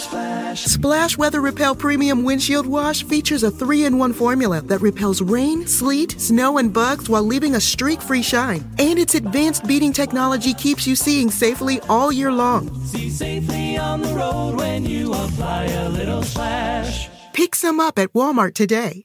[0.00, 0.74] Splash, splash, splash.
[0.74, 5.66] Splash Weather Repel Premium Windshield Wash features a three in one formula that repels rain,
[5.66, 8.64] sleet, snow, and bugs while leaving a streak free shine.
[8.78, 12.68] And its advanced beading technology keeps you seeing safely all year long.
[12.84, 17.08] See safely on the road when you apply a little splash.
[17.32, 19.04] Pick some up at Walmart today.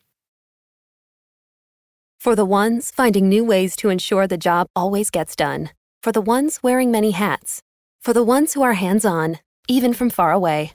[2.20, 5.70] For the ones finding new ways to ensure the job always gets done.
[6.02, 7.62] For the ones wearing many hats.
[8.02, 10.75] For the ones who are hands on even from far away.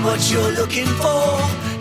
[0.00, 1.28] Find what you're looking for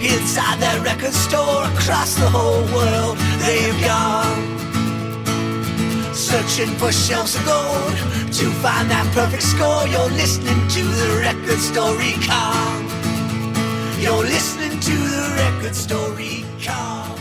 [0.04, 3.18] inside that record store across the whole world.
[3.40, 4.60] They've gone
[6.14, 7.96] searching for shelves of gold
[8.34, 9.88] to find that perfect score.
[9.88, 12.90] You're listening to the record store recon.
[14.02, 17.16] You're listening to the record store recon.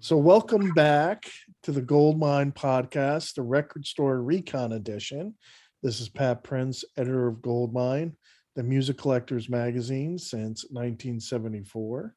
[0.00, 1.30] So, welcome back
[1.62, 5.36] to the Goldmine Podcast, the Record Store Recon Edition.
[5.80, 8.16] This is Pat Prince, editor of Goldmine
[8.56, 12.14] the Music Collectors Magazine since 1974.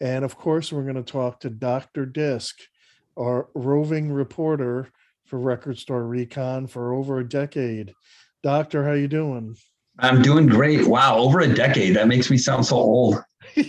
[0.00, 2.06] And of course, we're going to talk to Dr.
[2.06, 2.58] Disc,
[3.16, 4.88] our roving reporter
[5.26, 7.92] for Record Store Recon for over a decade.
[8.42, 9.56] Doctor, how you doing?
[9.98, 10.86] I'm doing great.
[10.86, 11.94] Wow, over a decade.
[11.96, 13.22] That makes me sound so old.
[13.56, 13.64] well,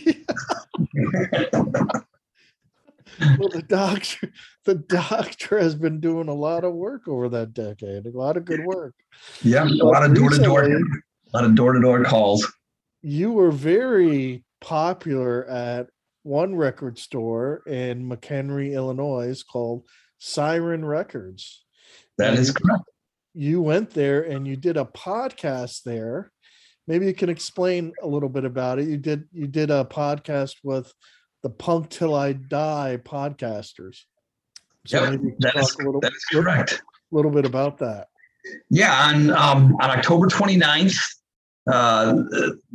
[3.50, 4.32] the doctor,
[4.64, 8.06] the doctor has been doing a lot of work over that decade.
[8.06, 8.96] A lot of good work.
[9.44, 10.64] Yeah, a lot of door to door
[11.36, 12.52] lot of door to door calls.
[13.02, 15.88] You were very popular at
[16.24, 19.84] one record store in McHenry, Illinois, called
[20.18, 21.64] Siren Records.
[22.18, 22.84] That and is correct.
[23.34, 26.32] You went there and you did a podcast there.
[26.88, 28.88] Maybe you can explain a little bit about it.
[28.88, 30.92] You did you did a podcast with
[31.44, 33.98] the Punk Till I Die podcasters.
[34.88, 36.82] So yep, that, is, little, that is correct.
[37.12, 38.08] A little bit about that.
[38.70, 40.98] Yeah, on um, on October 29th,
[41.72, 42.14] uh,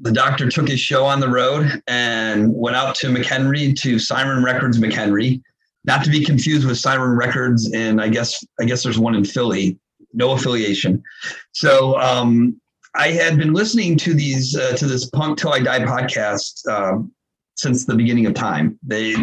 [0.02, 4.42] the doctor took his show on the road and went out to McHenry to Siren
[4.42, 5.40] Records McHenry,
[5.84, 7.70] not to be confused with Siren Records.
[7.72, 9.78] And I guess I guess there's one in Philly,
[10.12, 11.02] no affiliation.
[11.52, 12.60] So um,
[12.96, 16.98] I had been listening to these uh, to this Punk Till I Die podcast uh,
[17.56, 18.76] since the beginning of time.
[18.84, 19.14] They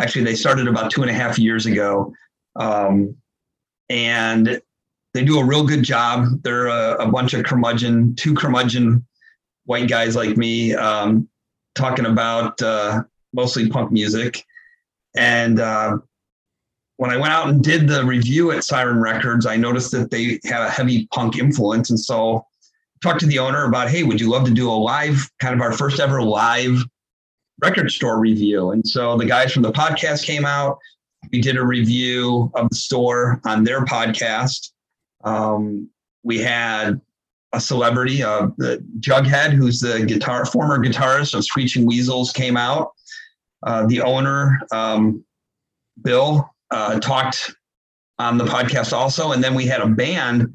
[0.00, 2.12] actually they started about two and a half years ago,
[2.56, 3.14] um,
[3.88, 4.60] and
[5.14, 6.42] they do a real good job.
[6.42, 9.06] They're a, a bunch of curmudgeon, two curmudgeon
[9.64, 11.28] white guys like me um,
[11.74, 13.02] talking about uh,
[13.32, 14.44] mostly punk music.
[15.16, 15.98] And uh,
[16.96, 20.40] when I went out and did the review at Siren Records, I noticed that they
[20.44, 21.90] had a heavy punk influence.
[21.90, 22.46] And so
[23.02, 25.60] talked to the owner about, hey, would you love to do a live, kind of
[25.60, 26.82] our first ever live
[27.60, 28.70] record store review?
[28.70, 30.78] And so the guys from the podcast came out.
[31.30, 34.70] We did a review of the store on their podcast.
[35.24, 35.88] Um,
[36.24, 37.00] we had
[37.52, 38.48] a celebrity, uh,
[39.00, 42.92] Jughead, who's the guitar former guitarist of Screeching Weasels, came out.
[43.64, 45.24] Uh, the owner, um,
[46.02, 47.54] Bill, uh, talked
[48.18, 50.52] on the podcast also, and then we had a band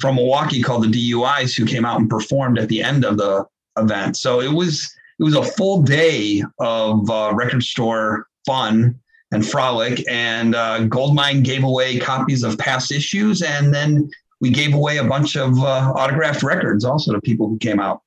[0.00, 3.44] from Milwaukee called the DUIs who came out and performed at the end of the
[3.76, 4.16] event.
[4.16, 8.98] So it was it was a full day of uh, record store fun
[9.32, 10.02] and frolic.
[10.08, 15.04] And uh, Goldmine gave away copies of past issues, and then we gave away a
[15.04, 18.02] bunch of uh, autographed records also to people who came out.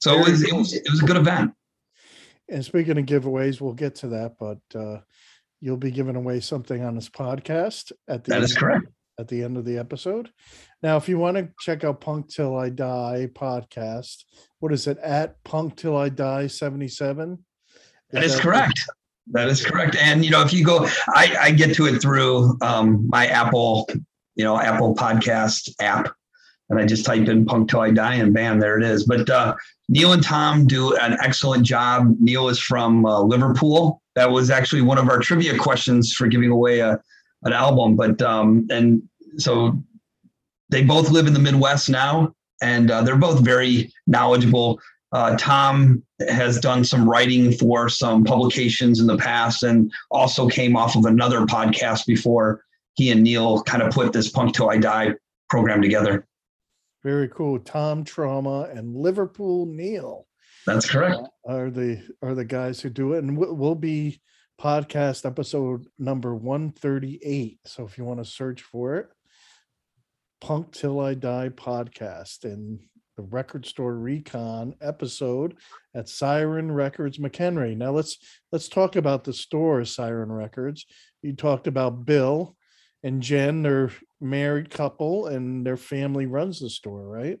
[0.00, 1.52] So it was, it was it was a good event.
[2.48, 5.00] And speaking of giveaways, we'll get to that, but uh,
[5.60, 8.86] you'll be giving away something on this podcast at the that end, is correct
[9.18, 10.30] at the end of the episode.
[10.82, 14.24] Now, if you want to check out Punk Till I Die podcast,
[14.58, 17.44] what is it at Punk Till I Die seventy seven?
[18.10, 18.80] That is correct.
[19.30, 19.94] That is correct.
[19.96, 23.88] And you know, if you go, I, I get to it through um, my Apple
[24.34, 26.14] you know, Apple Podcast app.
[26.70, 29.04] and I just type in Punk Till I Die and bam, there it is.
[29.04, 29.54] But uh,
[29.88, 32.16] Neil and Tom do an excellent job.
[32.18, 34.00] Neil is from uh, Liverpool.
[34.14, 37.00] That was actually one of our trivia questions for giving away a,
[37.42, 37.96] an album.
[37.96, 39.02] But um, and
[39.36, 39.82] so
[40.70, 44.80] they both live in the Midwest now, and uh, they're both very knowledgeable.
[45.12, 50.74] Uh, Tom has done some writing for some publications in the past, and also came
[50.74, 54.78] off of another podcast before he and Neil kind of put this Punk Till I
[54.78, 55.14] Die
[55.48, 56.26] program together.
[57.02, 57.58] Very cool.
[57.58, 60.26] Tom Trauma and Liverpool Neil.
[60.66, 61.16] That's correct.
[61.48, 64.20] Uh, are the are the guys who do it, and we'll, we'll be
[64.60, 67.58] podcast episode number one thirty eight.
[67.66, 69.08] So if you want to search for it,
[70.40, 72.78] Punk Till I Die podcast and
[73.16, 75.56] the record store recon episode
[75.94, 77.76] at Siren Records McHenry.
[77.76, 78.16] Now let's
[78.52, 80.86] let's talk about the store Siren Records.
[81.22, 82.56] You talked about Bill
[83.02, 83.90] and Jen, they're
[84.20, 87.38] married couple, and their family runs the store, right?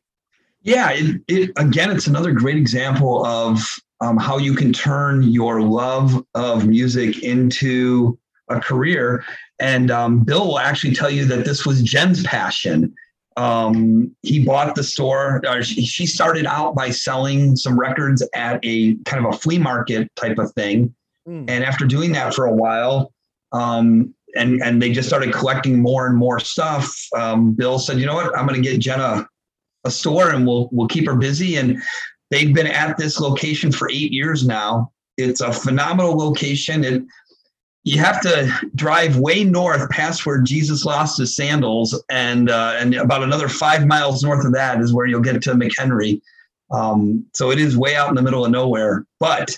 [0.62, 3.60] Yeah, it, it again, it's another great example of
[4.00, 8.18] um, how you can turn your love of music into
[8.48, 9.24] a career.
[9.58, 12.94] And um, Bill will actually tell you that this was Jen's passion.
[13.36, 15.40] Um, he bought the store.
[15.62, 20.10] She, she started out by selling some records at a kind of a flea market
[20.16, 20.94] type of thing.
[21.26, 21.48] Mm.
[21.48, 23.12] And after doing that for a while,
[23.52, 26.94] um, and and they just started collecting more and more stuff.
[27.16, 28.36] Um, Bill said, "You know what?
[28.36, 29.26] I'm going to get Jenna
[29.84, 31.82] a store, and we'll we'll keep her busy." And
[32.30, 34.92] they've been at this location for eight years now.
[35.16, 36.84] It's a phenomenal location.
[36.84, 37.02] It
[37.84, 42.94] you have to drive way north past where Jesus lost his sandals, and uh, and
[42.94, 46.20] about another five miles north of that is where you'll get to McHenry.
[46.70, 49.50] Um, so it is way out in the middle of nowhere, but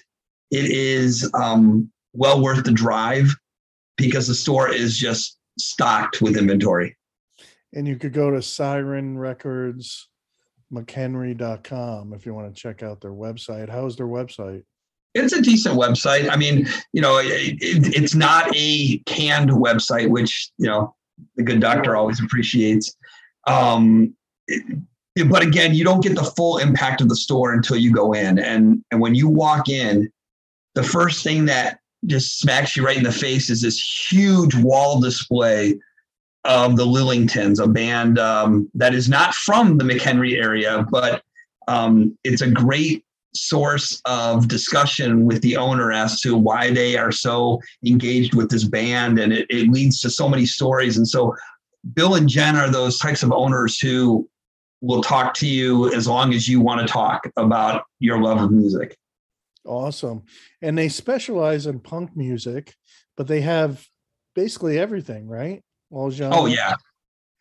[0.50, 3.35] it is um, well worth the drive
[3.96, 6.96] because the store is just stocked with inventory.
[7.73, 10.08] And you could go to Siren Records
[10.73, 13.69] McHenry.com if you want to check out their website.
[13.69, 14.62] How's their website?
[15.14, 16.29] It's a decent website.
[16.31, 20.94] I mean, you know, it, it, it's not a canned website, which, you know,
[21.37, 22.97] the good doctor always appreciates.
[23.47, 24.17] Um,
[24.49, 24.81] it,
[25.29, 28.40] but again, you don't get the full impact of the store until you go in.
[28.40, 30.11] And, and when you walk in,
[30.75, 33.81] the first thing that just smacks you right in the face is this
[34.11, 35.79] huge wall display
[36.45, 41.23] of the Lillingtons, a band um, that is not from the McHenry area, but
[41.69, 43.05] um, it's a great
[43.35, 48.65] source of discussion with the owner as to why they are so engaged with this
[48.65, 49.19] band.
[49.19, 50.97] And it, it leads to so many stories.
[50.97, 51.35] And so
[51.95, 54.29] Bill and Jen are those types of owners who
[54.81, 58.53] will talk to you as long as you want to talk about your love of
[58.53, 58.97] music.
[59.64, 60.22] Awesome.
[60.62, 62.75] And they specialize in punk music,
[63.16, 63.87] but they have
[64.34, 65.62] basically everything, right?
[65.90, 66.38] All oh, genres.
[66.38, 66.75] Oh yeah.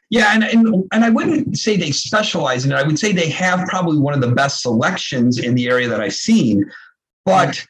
[0.10, 2.76] Yeah, and, and and I wouldn't say they specialize in it.
[2.76, 6.00] I would say they have probably one of the best selections in the area that
[6.00, 6.70] I've seen,
[7.26, 7.66] but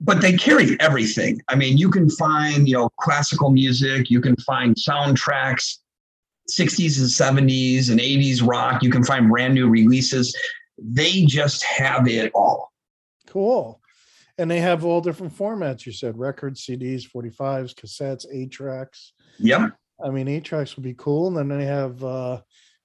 [0.00, 1.42] but they carry everything.
[1.48, 5.78] I mean, you can find, you know, classical music, you can find soundtracks,
[6.48, 10.34] 60s and 70s and 80s rock, you can find brand new releases.
[10.78, 12.70] They just have it all.
[13.26, 13.79] Cool
[14.40, 15.84] and they have all different formats.
[15.84, 19.12] You said records, CDs, 45s, cassettes, eight tracks.
[19.38, 19.72] Yep.
[20.02, 21.28] I mean, eight tracks would be cool.
[21.28, 22.40] And then they have uh,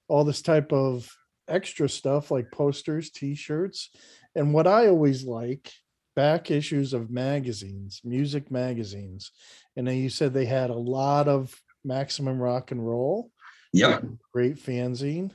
[0.06, 1.10] all this type of
[1.48, 3.88] extra stuff like posters, t-shirts.
[4.34, 5.72] And what I always like,
[6.14, 9.30] back issues of magazines, music magazines.
[9.76, 13.30] And then you said they had a lot of maximum rock and roll.
[13.72, 14.00] Yeah.
[14.34, 15.30] Great fanzine.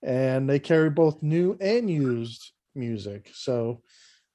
[0.00, 3.32] And they carry both new and used music.
[3.34, 3.82] So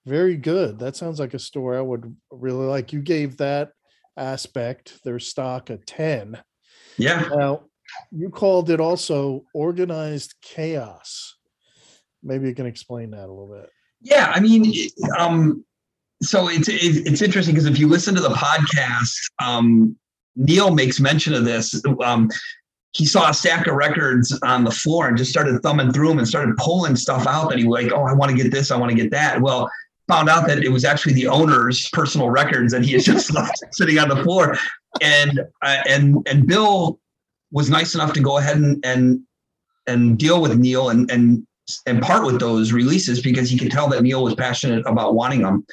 [0.06, 0.80] very good.
[0.80, 2.94] That sounds like a store I would really like.
[2.94, 3.72] You gave that
[4.18, 6.38] aspect, their stock, a 10.
[6.98, 7.28] Yeah.
[7.34, 7.64] Now,
[8.12, 11.36] you called it also organized chaos.
[12.24, 13.70] Maybe you can explain that a little bit.
[14.02, 14.74] Yeah, I mean,
[15.18, 15.64] um,
[16.24, 19.96] so it's it's interesting because if you listen to the podcast, um,
[20.36, 21.82] Neil makes mention of this.
[22.04, 22.30] Um,
[22.94, 26.20] he saw a stack of records on the floor and just started thumbing through them
[26.20, 28.70] and started pulling stuff out that he was like, oh, I want to get this,
[28.70, 29.42] I want to get that.
[29.42, 29.70] Well,
[30.08, 33.64] found out that it was actually the owner's personal records that he had just left
[33.72, 34.58] sitting on the floor.
[35.02, 37.00] And uh, and and Bill
[37.52, 39.22] was nice enough to go ahead and and
[39.88, 41.46] and deal with Neil and and
[41.86, 45.44] and part with those releases because he could tell that Neil was passionate about wanting
[45.44, 45.66] them.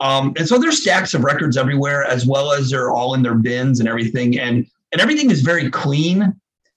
[0.00, 3.34] Um, and so there's stacks of records everywhere, as well as they're all in their
[3.34, 4.38] bins and everything.
[4.38, 6.34] And and everything is very clean,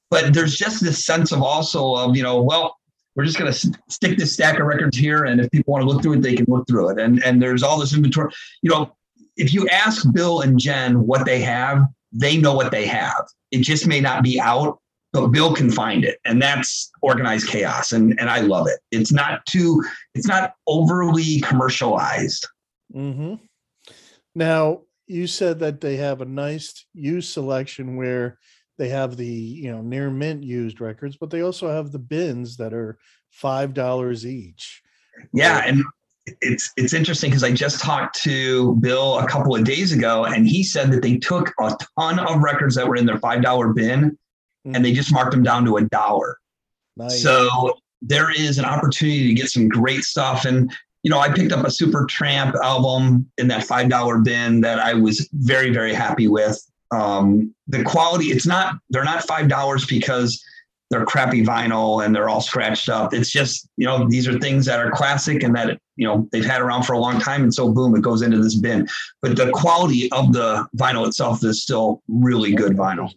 [0.10, 2.79] but there's just this sense of also of you know, well,
[3.20, 5.90] we're just going to stick this stack of records here and if people want to
[5.90, 8.70] look through it they can look through it and and there's all this inventory you
[8.70, 8.96] know
[9.36, 11.84] if you ask bill and jen what they have
[12.14, 14.80] they know what they have it just may not be out
[15.12, 18.80] but Bill can find it, and that's organized chaos, and and I love it.
[18.92, 19.84] It's not too,
[20.14, 22.48] it's not overly commercialized.
[22.94, 23.36] Mm-hmm.
[24.36, 28.38] Now you said that they have a nice use selection where
[28.80, 32.58] they have the you know near mint used records, but they also have the bins
[32.58, 32.98] that are
[33.30, 34.82] five dollars each.
[35.34, 35.84] Yeah, and
[36.42, 40.48] it's it's interesting because I just talked to Bill a couple of days ago, and
[40.48, 43.74] he said that they took a ton of records that were in their five dollar
[43.74, 44.76] bin, mm-hmm.
[44.76, 46.40] and they just marked them down to a dollar.
[46.96, 47.22] Nice.
[47.22, 50.72] So there is an opportunity to get some great stuff, and
[51.04, 54.94] you know I picked up a Supertramp album in that five dollar bin that I
[54.94, 56.58] was very very happy with.
[56.92, 60.44] Um, the quality, it's not they're not five dollars because
[60.90, 63.14] they're crappy vinyl and they're all scratched up.
[63.14, 66.46] It's just, you know, these are things that are classic and that, you know, they've
[66.46, 67.44] had around for a long time.
[67.44, 68.88] And so boom, it goes into this bin.
[69.22, 73.14] But the quality of the vinyl itself is still really good vinyl.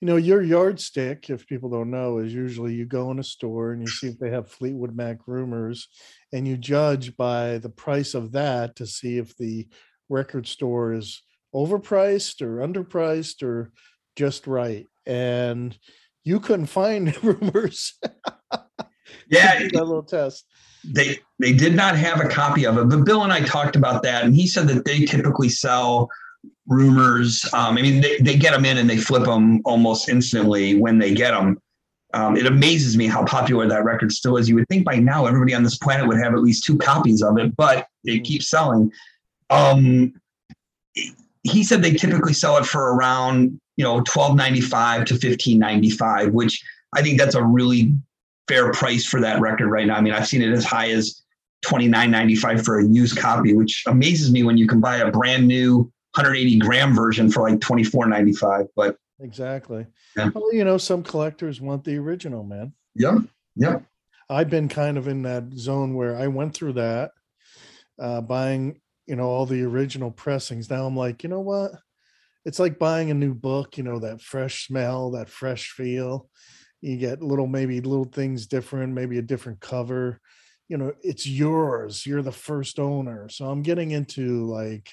[0.00, 3.72] You know, your yardstick, if people don't know, is usually you go in a store
[3.72, 5.88] and you see if they have Fleetwood Mac rumors
[6.32, 9.66] and you judge by the price of that to see if the
[10.08, 11.22] record store is
[11.54, 13.72] overpriced or underpriced or
[14.16, 14.86] just right.
[15.06, 15.76] And
[16.24, 17.94] you couldn't find rumors.
[19.28, 20.44] yeah, that little test.
[20.84, 24.02] They they did not have a copy of it, but Bill and I talked about
[24.04, 26.08] that, and he said that they typically sell
[26.66, 27.44] rumors.
[27.52, 30.98] Um, I mean, they, they get them in and they flip them almost instantly when
[30.98, 31.60] they get them.
[32.14, 34.48] Um, it amazes me how popular that record still is.
[34.48, 37.22] You would think by now everybody on this planet would have at least two copies
[37.22, 38.22] of it, but it hmm.
[38.22, 38.90] keeps selling.
[39.50, 40.14] Um,
[41.42, 45.58] he said they typically sell it for around you know, twelve ninety five to fifteen
[45.58, 46.62] ninety five, which
[46.94, 47.94] I think that's a really
[48.48, 49.94] fair price for that record right now.
[49.94, 51.22] I mean, I've seen it as high as
[51.62, 54.98] twenty nine ninety five for a used copy, which amazes me when you can buy
[54.98, 58.66] a brand new 180 gram version for like twenty four ninety five.
[58.74, 60.30] But exactly, yeah.
[60.34, 62.72] well, you know, some collectors want the original, man.
[62.96, 63.18] Yeah,
[63.54, 63.78] yeah.
[64.28, 67.12] I've been kind of in that zone where I went through that,
[68.00, 70.70] uh, buying you know all the original pressings.
[70.70, 71.72] Now I'm like, you know what?
[72.48, 76.30] it's like buying a new book, you know, that fresh smell, that fresh feel.
[76.80, 80.18] You get little, maybe little things different, maybe a different cover.
[80.66, 82.06] You know, it's yours.
[82.06, 83.28] You're the first owner.
[83.28, 84.90] So I'm getting into like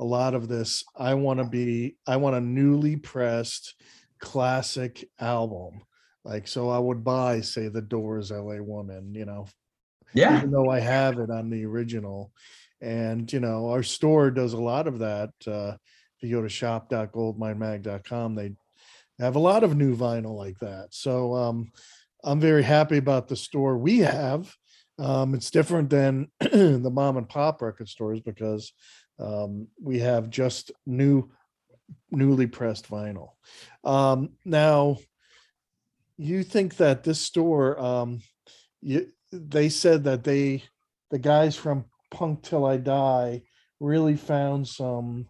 [0.00, 0.82] a lot of this.
[0.96, 3.74] I want to be, I want a newly pressed
[4.18, 5.82] classic album.
[6.24, 9.46] Like, so I would buy, say, The Doors LA Woman, you know,
[10.14, 10.38] yeah.
[10.38, 12.32] Even though I have it on the original.
[12.80, 15.30] And, you know, our store does a lot of that.
[15.46, 15.76] Uh,
[16.16, 18.52] if you go to shop.goldminemag.com, they
[19.18, 20.88] have a lot of new vinyl like that.
[20.90, 21.72] So um,
[22.22, 24.54] I'm very happy about the store we have.
[24.98, 28.72] Um, it's different than the mom and pop record stores because
[29.18, 31.30] um, we have just new,
[32.10, 33.30] newly pressed vinyl.
[33.84, 34.98] Um, now,
[36.18, 38.20] you think that this store, um,
[38.80, 40.62] you, they said that they,
[41.10, 41.84] the guys from
[42.16, 43.42] Punk Till I Die,
[43.78, 45.28] really found some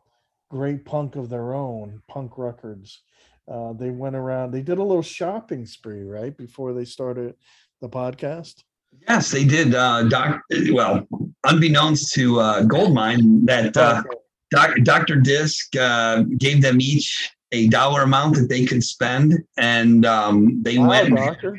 [0.48, 3.02] great punk of their own, punk records.
[3.50, 6.36] Uh, they went around, they did a little shopping spree, right?
[6.36, 7.34] Before they started
[7.80, 8.62] the podcast.
[9.08, 9.74] Yes, they did.
[9.74, 10.40] Uh, doc,
[10.70, 11.04] well,
[11.42, 14.04] unbeknownst to uh, Goldmine, that uh,
[14.52, 15.16] doc, Dr.
[15.16, 20.78] Disc uh, gave them each a dollar amount that they could spend, and um, they
[20.78, 21.16] wow, went.
[21.16, 21.58] Doctor.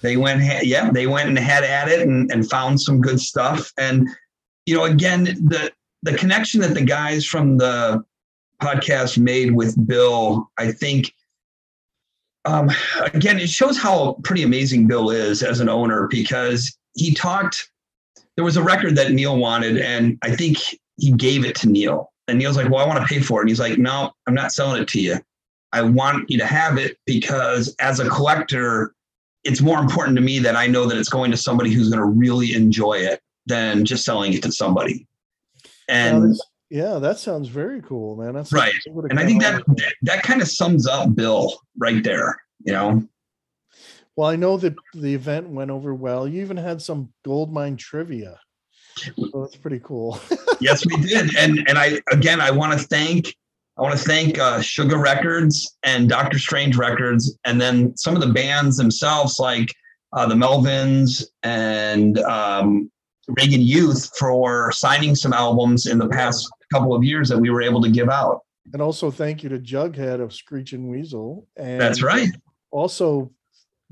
[0.00, 3.70] They went, yeah, they went and had at it and, and found some good stuff.
[3.76, 4.08] And
[4.66, 8.04] you know, again, the the connection that the guys from the
[8.60, 11.12] podcast made with Bill, I think,
[12.44, 12.70] um,
[13.12, 17.70] again, it shows how pretty amazing Bill is as an owner because he talked.
[18.36, 20.58] There was a record that Neil wanted, and I think
[20.96, 22.10] he gave it to Neil.
[22.28, 23.42] And Neil's like, Well, I want to pay for it.
[23.42, 25.18] And he's like, No, I'm not selling it to you.
[25.72, 28.94] I want you to have it because as a collector,
[29.44, 32.00] it's more important to me that I know that it's going to somebody who's going
[32.00, 35.06] to really enjoy it than just selling it to somebody.
[35.88, 36.36] And
[36.70, 38.34] yeah, that sounds very cool, man.
[38.34, 38.72] That's right.
[38.86, 43.02] And I think that, that that kind of sums up Bill right there, you know.
[44.16, 46.28] Well, I know that the event went over well.
[46.28, 48.38] You even had some Goldmine trivia.
[48.96, 50.20] So that's pretty cool.
[50.60, 51.34] yes, we did.
[51.36, 53.34] And and I again I want to thank
[53.78, 58.20] I want to thank uh, Sugar Records and Doctor Strange Records, and then some of
[58.20, 59.74] the bands themselves, like
[60.12, 62.90] uh, the Melvins and um,
[63.38, 67.62] Reagan Youth, for signing some albums in the past couple of years that we were
[67.62, 68.40] able to give out.
[68.72, 71.46] And also thank you to Jughead of Screeching Weasel.
[71.56, 72.28] And That's right.
[72.70, 73.32] Also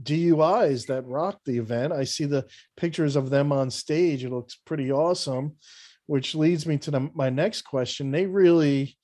[0.03, 1.93] DUIs that rocked the event.
[1.93, 4.25] I see the pictures of them on stage.
[4.25, 5.57] It looks pretty awesome,
[6.07, 8.11] which leads me to the, my next question.
[8.13, 8.97] They really,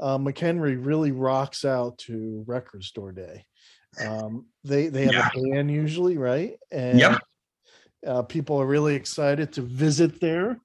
[0.00, 3.46] uh, McHenry really rocks out to Record Store Day.
[4.06, 5.28] Um, they they have Yeah.
[5.36, 6.56] a band usually, right?
[6.70, 7.20] And Yep.
[8.06, 10.58] Uh, people are really excited to visit there.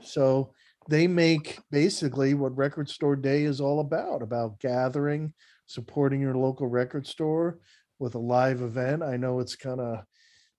[0.00, 0.52] So
[0.88, 5.32] they make basically what Record Store Day is all about about gathering,
[5.66, 7.58] supporting your local record store
[7.98, 9.02] with a live event.
[9.02, 10.04] I know it's kind of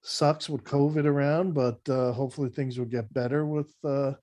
[0.01, 4.13] sucks with COVID around, but uh, hopefully things will get better with uh,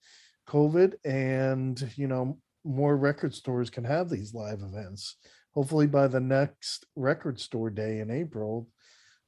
[0.49, 5.16] COVID and, you know, more record stores can have these live events.
[5.52, 8.68] Hopefully by the next record store day in April,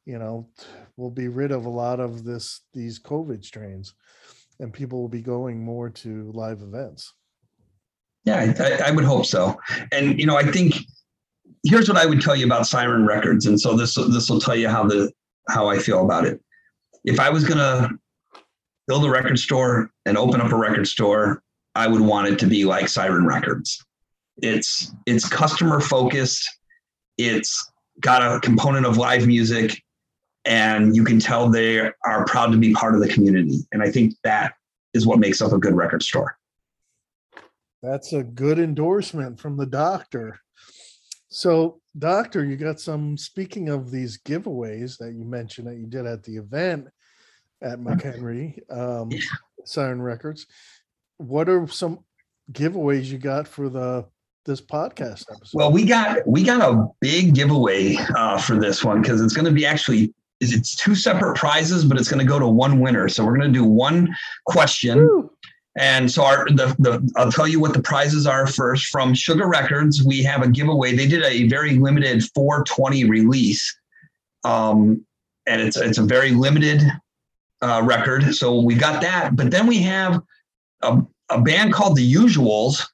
[0.04, 0.48] you know,
[0.96, 3.94] we'll be rid of a lot of this, these COVID strains
[4.62, 7.12] and people will be going more to live events.
[8.24, 9.58] Yeah, I, I would hope so.
[9.90, 10.76] And you know, I think
[11.64, 14.54] here's what I would tell you about Siren Records, and so this this will tell
[14.54, 15.12] you how the
[15.48, 16.40] how I feel about it.
[17.04, 17.90] If I was gonna
[18.86, 21.42] build a record store and open up a record store,
[21.74, 23.84] I would want it to be like Siren Records.
[24.40, 26.48] It's it's customer focused.
[27.18, 29.82] It's got a component of live music,
[30.44, 33.60] and you can tell they are proud to be part of the community.
[33.72, 34.54] And I think that
[34.94, 36.36] is what makes up a good record store.
[37.82, 40.38] That's a good endorsement from the doctor.
[41.28, 46.06] So, doctor, you got some speaking of these giveaways that you mentioned that you did
[46.06, 46.88] at the event
[47.62, 49.10] at McHenry, um,
[49.64, 50.46] Siren Records.
[51.16, 52.00] What are some
[52.52, 54.06] giveaways you got for the
[54.44, 55.54] this podcast episode?
[55.54, 59.46] Well, we got we got a big giveaway uh, for this one because it's going
[59.46, 60.12] to be actually
[60.50, 63.08] it's two separate prizes, but it's going to go to one winner.
[63.08, 64.14] So we're going to do one
[64.46, 65.30] question, Woo!
[65.76, 68.86] and so our the the I'll tell you what the prizes are first.
[68.86, 70.96] From Sugar Records, we have a giveaway.
[70.96, 73.74] They did a very limited 420 release,
[74.44, 75.04] um,
[75.46, 76.82] and it's it's a very limited
[77.62, 78.34] uh, record.
[78.34, 80.20] So we got that, but then we have
[80.82, 82.84] a, a band called The Usuals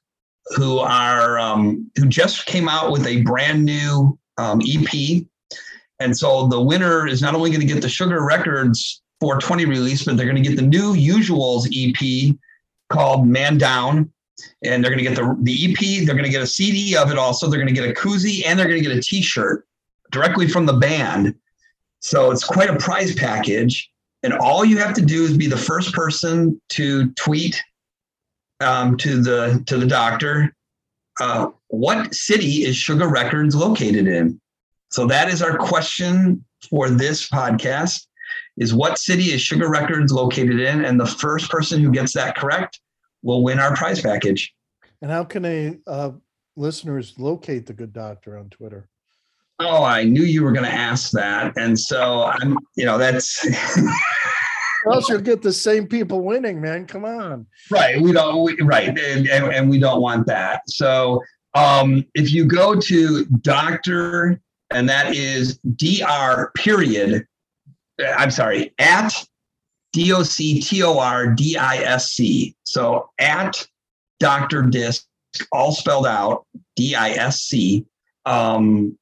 [0.55, 5.23] who are um, who just came out with a brand new um, EP,
[5.99, 10.03] and so the winner is not only going to get the Sugar Records 420 release,
[10.03, 12.35] but they're going to get the new Usuals EP
[12.89, 14.11] called Man Down,
[14.63, 16.05] and they're going to get the the EP.
[16.05, 17.47] They're going to get a CD of it also.
[17.47, 19.65] They're going to get a koozie and they're going to get a T-shirt
[20.11, 21.35] directly from the band.
[21.99, 23.91] So it's quite a prize package.
[24.23, 27.61] And all you have to do is be the first person to tweet
[28.61, 30.55] um, to the to the doctor.
[31.19, 34.39] Uh, what city is Sugar Records located in?
[34.89, 38.07] So that is our question for this podcast:
[38.57, 40.85] is what city is Sugar Records located in?
[40.85, 42.79] And the first person who gets that correct
[43.21, 44.53] will win our prize package.
[45.01, 46.11] And how can a uh,
[46.55, 48.89] listeners locate the good doctor on Twitter?
[49.59, 53.45] Oh, I knew you were going to ask that, and so I'm, you know, that's
[54.91, 56.85] else you'll get the same people winning, man.
[56.85, 57.45] Come on.
[57.69, 58.01] right.
[58.01, 60.61] We don't, we, right, and, and, and we don't want that.
[60.67, 61.21] So
[61.55, 66.51] um, if you go to Doctor, and that is Dr.
[66.55, 67.25] Period.
[68.01, 69.13] uh, I'm sorry, at
[69.93, 72.55] D O C T O R D I S C.
[72.63, 73.65] So at
[74.19, 75.05] Doctor Disc,
[75.51, 77.85] all spelled out, D I S C.
[78.25, 78.97] Um,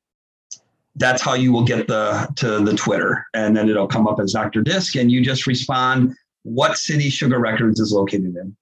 [0.96, 4.34] that's how you will get the to the Twitter, and then it'll come up as
[4.34, 4.62] Dr.
[4.64, 8.56] Disc, and you just respond what city Sugar Records is located in.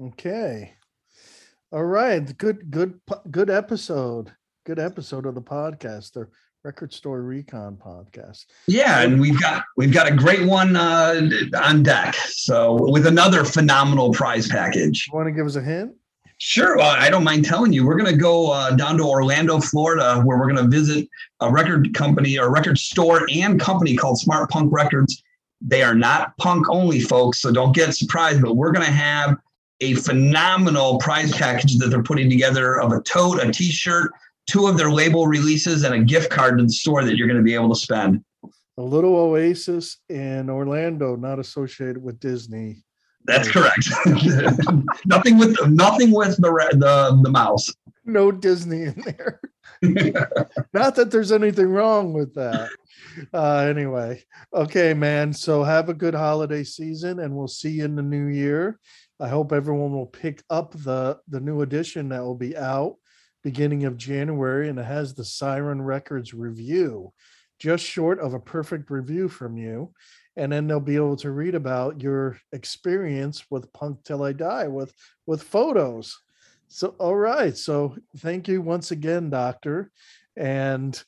[0.00, 0.74] Okay.
[1.70, 2.36] All right.
[2.36, 4.32] Good, good, good episode.
[4.66, 6.28] Good episode of the podcast, the
[6.64, 8.46] Record Store Recon podcast.
[8.66, 11.30] Yeah, and we've got we've got a great one uh,
[11.62, 12.16] on deck.
[12.16, 15.06] So with another phenomenal prize package.
[15.06, 15.94] You want to give us a hint?
[16.38, 17.86] Sure, uh, I don't mind telling you.
[17.86, 21.08] We're going to go uh, down to Orlando, Florida, where we're going to visit
[21.40, 25.22] a record company, or record store and company called Smart Punk Records.
[25.60, 28.42] They are not punk only, folks, so don't get surprised.
[28.42, 29.36] But we're going to have
[29.80, 34.10] a phenomenal prize package that they're putting together of a tote, a T-shirt,
[34.48, 37.36] two of their label releases, and a gift card to the store that you're going
[37.38, 38.24] to be able to spend.
[38.78, 42.84] A little oasis in Orlando, not associated with Disney.
[43.24, 43.88] That's correct.
[45.06, 47.72] nothing with nothing with the the the mouse.
[48.04, 49.40] No Disney in there.
[50.72, 52.70] not that there's anything wrong with that.
[53.34, 55.32] Uh, anyway, okay, man.
[55.32, 58.78] So have a good holiday season, and we'll see you in the new year.
[59.20, 62.96] I hope everyone will pick up the the new edition that will be out
[63.48, 67.14] beginning of January, and it has the Siren Records review,
[67.58, 69.90] just short of a perfect review from you.
[70.36, 74.68] And then they'll be able to read about your experience with Punk Till I Die
[74.68, 74.92] with
[75.26, 76.14] with photos.
[76.68, 77.56] So all right.
[77.56, 79.90] So thank you once again, Doctor.
[80.36, 81.02] And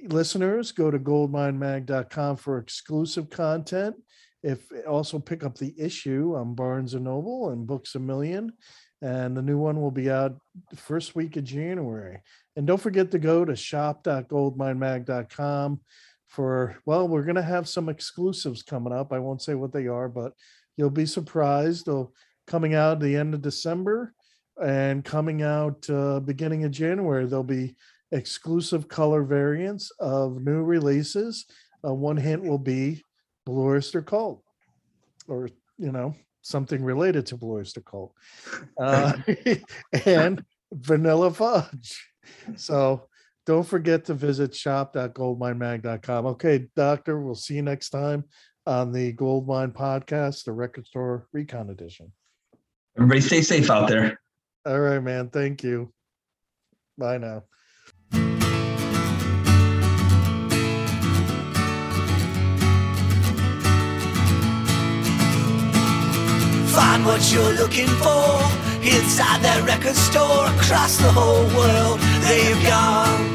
[0.00, 3.96] listeners, go to goldminemag.com for exclusive content
[4.42, 8.54] if also pick up the issue on Barnes and Noble and Books a Million,
[9.02, 10.36] and the new one will be out
[10.70, 12.20] the first week of January.
[12.56, 15.80] And don't forget to go to shop.goldminemag.com
[16.28, 19.12] for well, we're gonna have some exclusives coming up.
[19.12, 20.32] I won't say what they are, but
[20.76, 21.86] you'll be surprised.
[21.86, 22.12] They'll
[22.46, 24.12] coming out at the end of December
[24.62, 27.26] and coming out uh, beginning of January.
[27.26, 27.76] There'll be
[28.12, 31.46] exclusive color variants of new releases.
[31.86, 33.02] Uh, one hint will be
[33.44, 34.42] Blue Oyster Cult,
[35.28, 38.14] or you know something related to Blue Oyster Cult,
[38.80, 39.14] uh,
[40.06, 42.08] and Vanilla Fudge.
[42.56, 43.08] So
[43.46, 46.26] don't forget to visit shop.goldminemag.com.
[46.26, 48.24] Okay, Doctor, we'll see you next time
[48.66, 52.12] on the Goldmine podcast, the Record Store Recon Edition.
[52.96, 54.20] Everybody stay safe out there.
[54.64, 55.28] All right, man.
[55.28, 55.92] Thank you.
[56.96, 57.44] Bye now.
[67.04, 68.40] What you're looking for
[68.80, 72.00] inside that record store across the whole world.
[72.24, 73.34] They've gone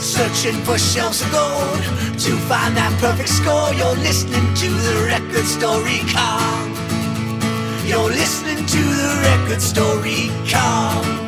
[0.00, 1.82] searching for shelves of gold
[2.18, 3.74] to find that perfect score.
[3.74, 6.72] You're listening to the record store recon.
[7.86, 11.27] You're listening to the record store recon.